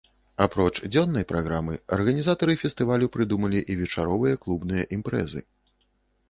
[0.43, 5.45] Апроч дзённай праграмы, арганізатары фестывалю прыдумалі і вечаровыя клубныя імпрэзы.